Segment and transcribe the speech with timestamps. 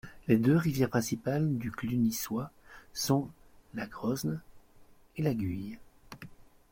[0.27, 2.49] Les deux rivières principales du Clunisois
[2.91, 3.29] sont
[3.75, 4.41] la Grosne
[5.17, 5.77] et la Guye.